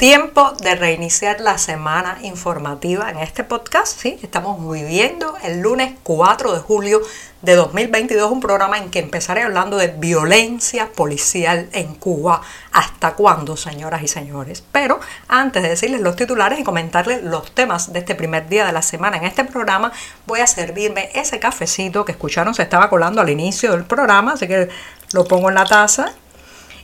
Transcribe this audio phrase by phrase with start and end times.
[0.00, 4.00] Tiempo de reiniciar la semana informativa en este podcast.
[4.00, 7.02] Sí, estamos viviendo el lunes 4 de julio
[7.42, 12.40] de 2022, un programa en que empezaré hablando de violencia policial en Cuba.
[12.72, 14.64] ¿Hasta cuándo, señoras y señores?
[14.72, 18.72] Pero antes de decirles los titulares y comentarles los temas de este primer día de
[18.72, 19.92] la semana en este programa,
[20.26, 24.48] voy a servirme ese cafecito que escucharon se estaba colando al inicio del programa, así
[24.48, 24.70] que
[25.12, 26.14] lo pongo en la taza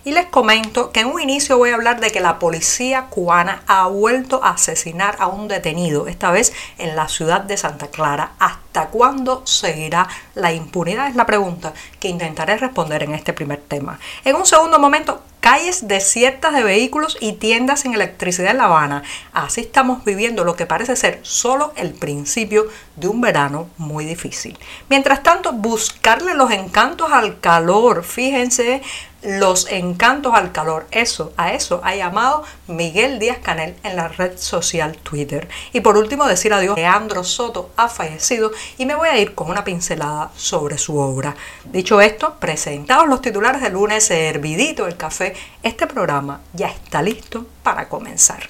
[0.07, 3.65] y les comento que en un inicio voy a hablar de que la policía cubana
[3.67, 8.31] ha vuelto a asesinar a un detenido, esta vez en la ciudad de Santa Clara.
[8.39, 10.07] ¿Hasta cuándo seguirá
[10.37, 11.09] la impunidad?
[11.09, 13.99] Es la pregunta que intentaré responder en este primer tema.
[14.25, 19.03] En un segundo momento, calles desiertas de vehículos y tiendas sin electricidad en La Habana.
[19.33, 24.57] Así estamos viviendo lo que parece ser solo el principio de un verano muy difícil.
[24.89, 28.05] Mientras tanto, buscarle los encantos al calor.
[28.05, 28.83] Fíjense
[29.27, 30.87] los encantos al calor.
[30.93, 35.49] Eso, a eso ha llamado Miguel Díaz Canel en la red social Twitter.
[35.73, 36.77] Y por último, decir adiós.
[36.77, 41.35] Leandro Soto ha fallecido y me voy a ir con una pincelada sobre su obra.
[41.65, 47.47] Dicho esto, presentados los titulares del lunes, hervidito el café, este programa ya está listo
[47.63, 48.49] para comenzar.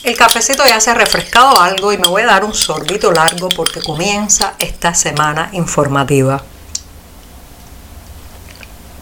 [0.02, 3.50] El cafecito ya se ha refrescado algo y me voy a dar un sorbito largo
[3.50, 6.42] porque comienza esta semana informativa.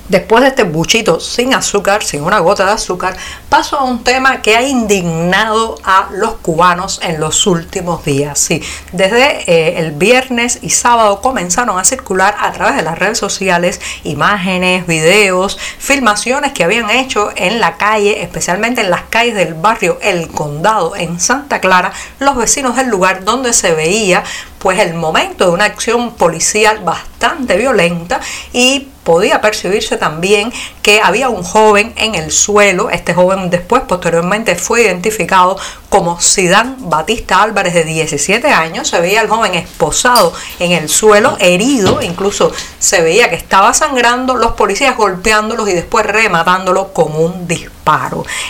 [0.08, 3.16] Después de este buchito sin azúcar, sin una gota de azúcar,
[3.48, 8.38] paso a un tema que ha indignado a los cubanos en los últimos días.
[8.38, 8.62] Sí,
[8.92, 13.80] desde eh, el viernes y sábado comenzaron a circular a través de las redes sociales
[14.04, 19.98] imágenes, videos, filmaciones que habían hecho en la calle, especialmente en las calles del barrio
[20.02, 24.22] El Condado en Santa Clara, los vecinos del lugar donde se veía
[24.58, 28.20] pues el momento de una acción policial bastante violenta
[28.52, 30.52] y podía percibirse también
[30.82, 32.90] que había un joven en el suelo.
[32.90, 35.56] Este joven después, posteriormente, fue identificado
[35.88, 38.88] como Sidán Batista Álvarez, de 17 años.
[38.88, 42.50] Se veía al joven esposado en el suelo, herido, incluso
[42.80, 47.75] se veía que estaba sangrando, los policías golpeándolos y después rematándolo con un disparo.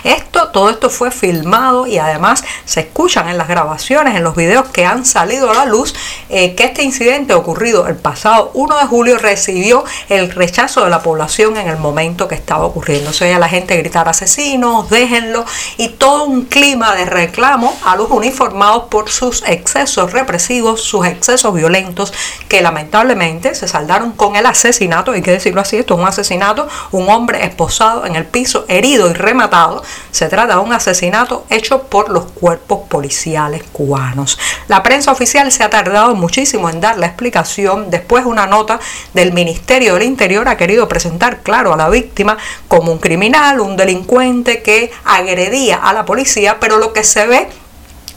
[0.03, 4.67] Esto, todo esto fue filmado y además se escuchan en las grabaciones, en los videos
[4.71, 5.95] que han salido a la luz,
[6.31, 11.03] eh, que este incidente ocurrido el pasado 1 de julio recibió el rechazo de la
[11.03, 13.13] población en el momento que estaba ocurriendo.
[13.13, 15.45] Se veía la gente gritar asesinos, déjenlo,
[15.77, 21.53] y todo un clima de reclamo a los uniformados por sus excesos represivos, sus excesos
[21.53, 22.15] violentos,
[22.49, 26.69] que lamentablemente se saldaron con el asesinato, hay que decirlo así, esto es un asesinato,
[26.93, 29.83] un hombre esposado en el piso, herido y rematado.
[30.11, 34.39] Se trata de un asesinato hecho por los cuerpos policiales cubanos.
[34.69, 37.91] La prensa oficial se ha tardado muchísimo en dar la explicación.
[37.91, 38.81] Después una nota
[39.13, 42.39] del Ministerio del Interior ha querido presentar, claro, a la víctima
[42.69, 47.49] como un criminal, un delincuente que agredía a la policía, pero lo que se ve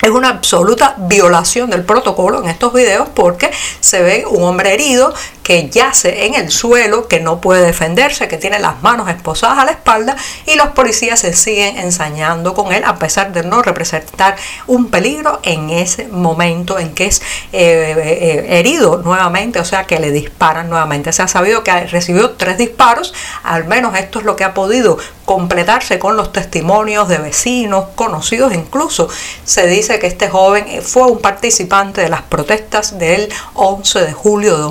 [0.02, 5.14] es una absoluta violación del protocolo en estos videos porque se ve un hombre herido
[5.50, 9.66] que yace en el suelo, que no puede defenderse, que tiene las manos esposadas a
[9.66, 10.16] la espalda
[10.46, 14.36] y los policías se siguen ensañando con él a pesar de no representar
[14.68, 20.00] un peligro en ese momento en que es eh, eh, herido nuevamente, o sea que
[20.00, 21.12] le disparan nuevamente.
[21.14, 25.00] Se ha sabido que recibió tres disparos, al menos esto es lo que ha podido
[25.26, 29.10] completarse con los testimonios de vecinos, conocidos incluso.
[29.46, 34.58] Se dice que este joven fue un participante de las protestas del 11 de julio
[34.58, 34.64] de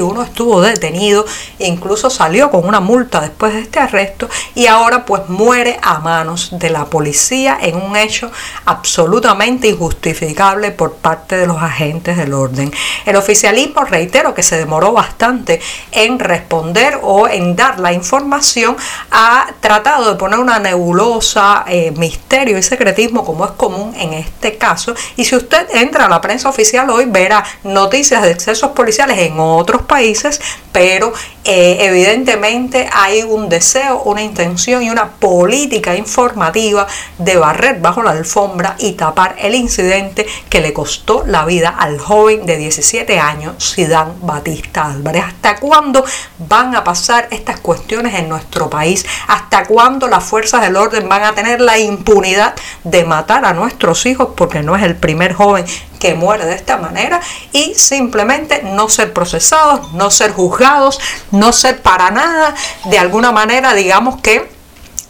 [0.00, 1.24] 2021 uno estuvo detenido
[1.58, 6.50] incluso salió con una multa después de este arresto y ahora pues muere a manos
[6.52, 8.30] de la policía en un hecho
[8.64, 12.72] absolutamente injustificable por parte de los agentes del orden.
[13.04, 15.60] El oficialismo, reitero, que se demoró bastante
[15.92, 18.76] en responder o en dar la información,
[19.10, 24.56] ha tratado de poner una nebulosa, eh, misterio y secretismo como es común en este
[24.56, 24.94] caso.
[25.16, 29.38] Y si usted entra a la prensa oficial hoy, verá noticias de excesos policiales en
[29.38, 30.40] otros países,
[30.70, 31.12] pero
[31.42, 36.86] eh, evidentemente hay un deseo, una intención y una política informativa
[37.18, 41.98] de barrer bajo la alfombra y tapar el incidente que le costó la vida al
[41.98, 45.24] joven de 17 años, Sidán Batista Álvarez.
[45.24, 46.04] ¿Hasta cuándo
[46.38, 49.04] van a pasar estas cuestiones en nuestro país?
[49.26, 52.54] ¿Hasta cuándo las fuerzas del orden van a tener la impunidad
[52.84, 54.28] de matar a nuestros hijos?
[54.36, 55.64] Porque no es el primer joven
[55.98, 57.20] que muere de esta manera
[57.52, 60.98] y simplemente no ser procesados, no ser juzgados,
[61.30, 62.54] no ser para nada
[62.84, 64.57] de alguna manera, digamos que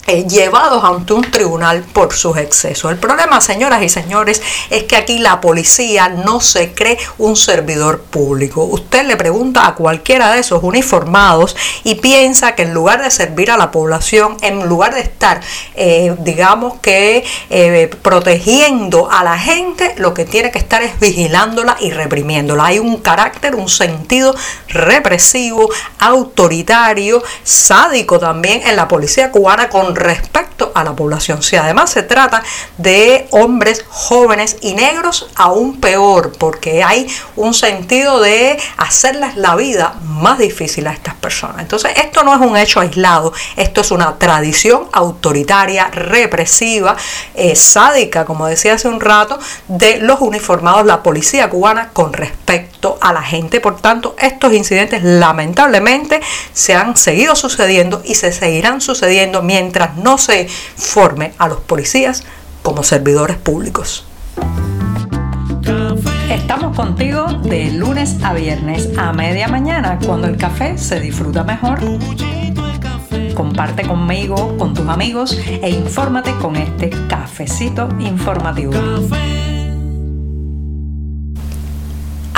[0.07, 2.91] eh, llevados ante un tribunal por sus excesos.
[2.91, 8.01] El problema, señoras y señores, es que aquí la policía no se cree un servidor
[8.01, 8.63] público.
[8.63, 13.51] Usted le pregunta a cualquiera de esos uniformados y piensa que en lugar de servir
[13.51, 15.41] a la población, en lugar de estar,
[15.75, 21.77] eh, digamos que eh, protegiendo a la gente, lo que tiene que estar es vigilándola
[21.79, 22.65] y reprimiéndola.
[22.65, 24.35] Hay un carácter, un sentido
[24.69, 25.69] represivo,
[25.99, 31.41] autoritario, sádico también en la policía cubana con respecto a la población.
[31.41, 32.43] Si además se trata
[32.77, 39.95] de hombres jóvenes y negros, aún peor, porque hay un sentido de hacerles la vida
[40.03, 41.59] más difícil a estas personas.
[41.59, 46.95] Entonces, esto no es un hecho aislado, esto es una tradición autoritaria, represiva,
[47.35, 52.68] eh, sádica, como decía hace un rato, de los uniformados, la policía cubana con respecto
[53.01, 53.59] a la gente.
[53.59, 56.21] Por tanto, estos incidentes lamentablemente
[56.53, 62.23] se han seguido sucediendo y se seguirán sucediendo mientras no se forme a los policías
[62.61, 64.05] como servidores públicos.
[66.29, 71.79] Estamos contigo de lunes a viernes a media mañana cuando el café se disfruta mejor.
[73.33, 78.73] Comparte conmigo, con tus amigos e infórmate con este cafecito informativo.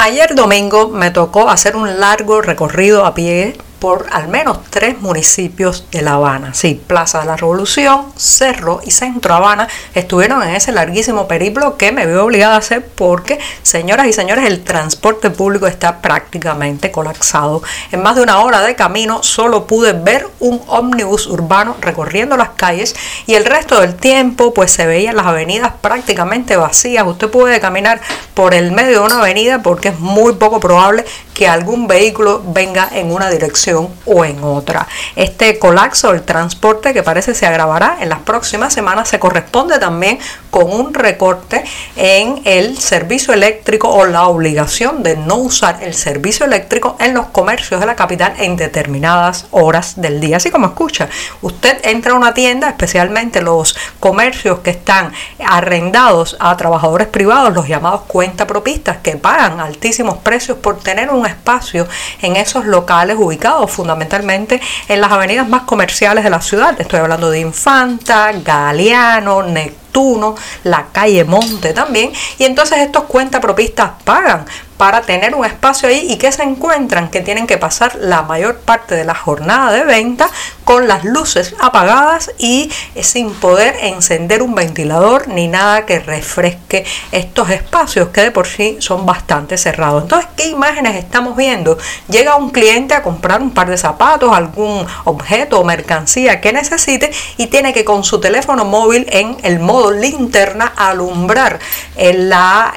[0.03, 5.86] Ayer domingo me tocó hacer un largo recorrido a pie por al menos tres municipios
[5.92, 6.54] de La Habana.
[6.54, 11.92] Sí, Plaza de la Revolución, Cerro y Centro Habana estuvieron en ese larguísimo periplo que
[11.92, 17.63] me vio obligada a hacer porque, señoras y señores, el transporte público está prácticamente colapsado.
[17.92, 22.50] En más de una hora de camino solo pude ver un ómnibus urbano recorriendo las
[22.50, 22.95] calles
[23.25, 27.07] y el resto del tiempo pues se veían las avenidas prácticamente vacías.
[27.07, 28.00] Usted puede caminar
[28.36, 31.04] por el medio de una avenida porque es muy poco probable
[31.41, 34.88] que algún vehículo venga en una dirección o en otra.
[35.15, 40.19] Este colapso del transporte que parece se agravará en las próximas semanas se corresponde también
[40.51, 41.63] con un recorte
[41.95, 47.25] en el servicio eléctrico o la obligación de no usar el servicio eléctrico en los
[47.29, 50.38] comercios de la capital en determinadas horas del día.
[50.38, 51.09] Así como escucha,
[51.41, 55.11] usted entra a una tienda, especialmente los comercios que están
[55.43, 61.88] arrendados a trabajadores privados, los llamados cuentapropistas, que pagan altísimos precios por tener un espacio
[62.22, 66.80] en esos locales ubicados fundamentalmente en las avenidas más comerciales de la ciudad.
[66.80, 72.12] Estoy hablando de Infanta, Galeano, Neptuno, la calle Monte también.
[72.38, 74.45] Y entonces estos cuentapropistas pagan
[74.78, 78.60] para tener un espacio ahí y que se encuentran que tienen que pasar la mayor
[78.60, 80.27] parte de la jornada de venta
[80.63, 82.72] con las luces apagadas y
[83.02, 88.78] sin poder encender un ventilador ni nada que refresque estos espacios que de por sí
[88.80, 90.04] son bastante cerrados.
[90.04, 91.78] Entonces, ¿qué imágenes estamos viendo?
[92.08, 97.12] Llega un cliente a comprar un par de zapatos, algún objeto o mercancía que necesite
[97.38, 101.60] y tiene que con su teléfono móvil en el modo linterna alumbrar
[101.96, 102.30] eh,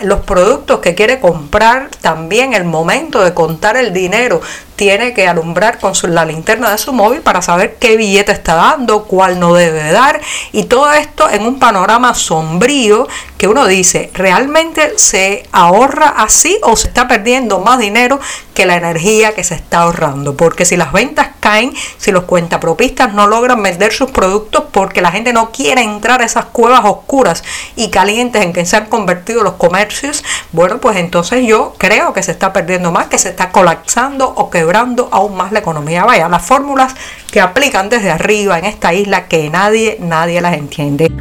[0.03, 4.41] los productos que quiere comprar también el momento de contar el dinero
[4.77, 9.05] tiene que alumbrar con la linterna de su móvil para saber qué billete está dando,
[9.05, 10.21] cuál no debe dar
[10.53, 13.07] y todo esto en un panorama sombrío
[13.39, 18.21] que uno dice, ¿realmente se ahorra así o se está perdiendo más dinero
[18.55, 20.37] que la energía que se está ahorrando?
[20.37, 25.13] Porque si las ventas caen, si los cuentapropistas no logran vender sus productos porque la
[25.13, 27.45] gente no quiere entrar a esas cuevas oscuras
[27.77, 32.23] y calientes en que se han convertido los comercios, bueno, pues entonces yo creo que
[32.23, 36.05] se está perdiendo más, que se está colapsando o que quebrando aún más la economía.
[36.05, 36.95] Vaya, las fórmulas
[37.31, 41.13] que aplican desde arriba en esta isla que nadie, nadie las entiende.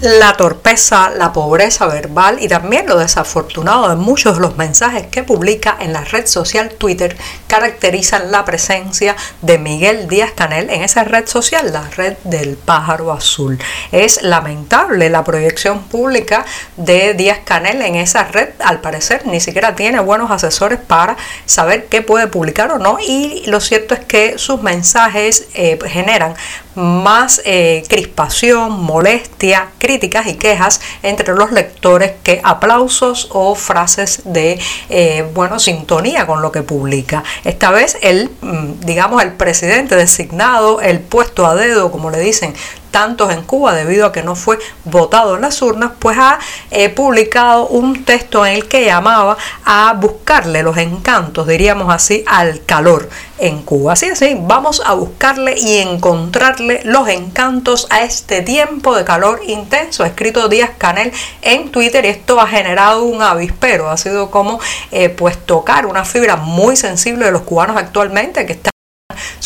[0.00, 5.24] La torpeza, la pobreza verbal y también lo desafortunado de muchos de los mensajes que
[5.24, 7.16] publica en la red social Twitter
[7.48, 13.12] caracterizan la presencia de Miguel Díaz Canel en esa red social, la red del pájaro
[13.12, 13.58] azul.
[13.90, 16.44] Es lamentable la proyección pública
[16.76, 21.86] de Díaz Canel en esa red, al parecer ni siquiera tiene buenos asesores para saber
[21.86, 26.34] qué puede publicar o no y lo cierto es que sus mensajes eh, generan
[26.78, 34.58] más eh, crispación, molestia, críticas y quejas entre los lectores que aplausos o frases de,
[34.88, 37.24] eh, bueno, sintonía con lo que publica.
[37.44, 42.54] Esta vez el, mm, digamos, el presidente designado, el puesto a dedo, como le dicen
[42.90, 46.38] tantos en Cuba debido a que no fue votado en las urnas, pues ha
[46.70, 52.64] eh, publicado un texto en el que llamaba a buscarle los encantos, diríamos así, al
[52.64, 53.92] calor en Cuba.
[53.92, 60.04] Así así, vamos a buscarle y encontrarle los encantos a este tiempo de calor intenso.
[60.04, 63.90] Ha escrito Díaz Canel en Twitter y esto ha generado un avispero.
[63.90, 68.52] Ha sido como eh, pues tocar una fibra muy sensible de los cubanos actualmente que
[68.52, 68.77] están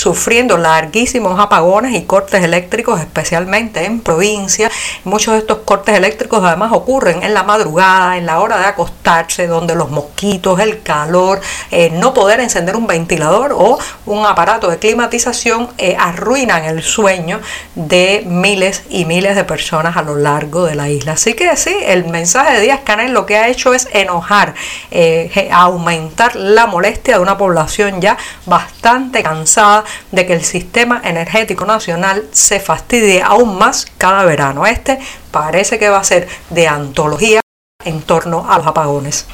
[0.03, 4.69] sufriendo larguísimos apagones y cortes eléctricos, especialmente en provincia.
[5.05, 9.47] Muchos de estos cortes eléctricos además ocurren en la madrugada, en la hora de acostarse,
[9.47, 11.41] donde los mosquitos, el calor,
[11.71, 17.41] eh, no poder encender un ventilador o un aparato de climatización eh, arruinan el sueño
[17.77, 21.13] de miles y miles de personas a lo largo de la isla.
[21.13, 24.55] Así que sí, el mensaje de Díaz Canel lo que ha hecho es enojar,
[24.91, 28.17] eh, aumentar la molestia de una población ya
[28.47, 34.67] bastante cansada de que el sistema energético nacional se fastidie aún más cada verano.
[34.67, 34.99] Este
[35.31, 37.41] parece que va a ser de antología
[37.85, 39.27] en torno a los apagones.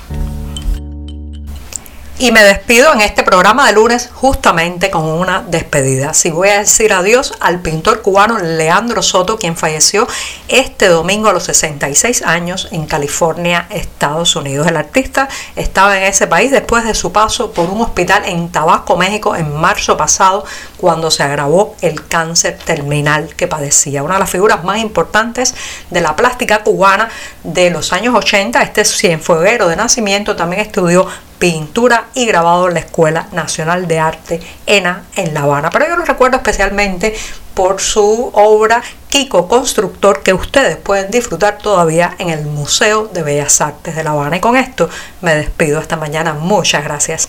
[2.21, 6.15] Y me despido en este programa de lunes justamente con una despedida.
[6.15, 10.09] Si voy a decir adiós al pintor cubano Leandro Soto, quien falleció
[10.49, 14.67] este domingo a los 66 años en California, Estados Unidos.
[14.67, 18.97] El artista estaba en ese país después de su paso por un hospital en Tabasco,
[18.97, 20.45] México, en marzo pasado,
[20.79, 24.03] cuando se agravó el cáncer terminal que padecía.
[24.03, 25.55] Una de las figuras más importantes
[25.91, 27.11] de la plástica cubana
[27.45, 31.07] de los años 80, este cienfueguero de nacimiento, también estudió
[31.39, 35.71] pintura y grabado en la Escuela Nacional de Arte ENA en La Habana.
[35.71, 37.15] Pero yo lo recuerdo especialmente
[37.55, 43.61] por su obra Kiko Constructor que ustedes pueden disfrutar todavía en el Museo de Bellas
[43.61, 44.37] Artes de La Habana.
[44.37, 44.89] Y con esto
[45.23, 46.35] me despido esta mañana.
[46.35, 47.29] Muchas gracias.